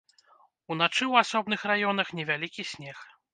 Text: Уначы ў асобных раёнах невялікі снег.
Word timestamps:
Уначы 0.75 0.97
ў 1.11 1.13
асобных 1.25 1.67
раёнах 1.73 2.07
невялікі 2.21 2.67
снег. 2.73 3.07